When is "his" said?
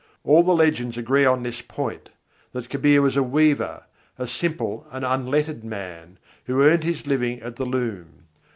6.83-7.05